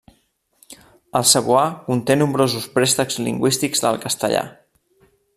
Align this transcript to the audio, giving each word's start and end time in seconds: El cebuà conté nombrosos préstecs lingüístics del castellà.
El 1.19 1.27
cebuà 1.31 1.65
conté 1.89 2.17
nombrosos 2.21 2.65
préstecs 2.77 3.19
lingüístics 3.27 3.85
del 3.87 4.01
castellà. 4.07 4.43